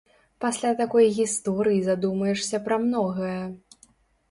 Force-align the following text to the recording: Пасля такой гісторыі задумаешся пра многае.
Пасля 0.45 0.71
такой 0.79 1.05
гісторыі 1.17 1.85
задумаешся 1.89 2.63
пра 2.71 2.81
многае. 2.89 3.39